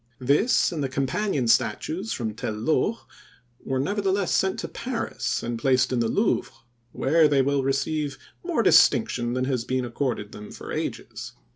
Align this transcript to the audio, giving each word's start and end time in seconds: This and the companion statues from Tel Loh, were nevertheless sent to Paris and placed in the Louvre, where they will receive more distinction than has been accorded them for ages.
This 0.17 0.71
and 0.71 0.83
the 0.83 0.89
companion 0.89 1.47
statues 1.47 2.11
from 2.11 2.33
Tel 2.33 2.53
Loh, 2.53 3.01
were 3.63 3.79
nevertheless 3.79 4.33
sent 4.33 4.57
to 4.61 4.67
Paris 4.67 5.43
and 5.43 5.59
placed 5.59 5.93
in 5.93 5.99
the 5.99 6.07
Louvre, 6.07 6.51
where 6.91 7.27
they 7.27 7.43
will 7.43 7.61
receive 7.61 8.17
more 8.43 8.63
distinction 8.63 9.33
than 9.33 9.45
has 9.45 9.63
been 9.63 9.85
accorded 9.85 10.31
them 10.31 10.49
for 10.51 10.71
ages. 10.71 11.33